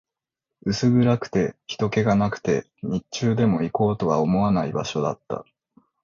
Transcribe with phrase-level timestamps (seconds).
[0.65, 5.45] 薄暗くて、人気がなくて、日中でも行こうとは思わない場所だった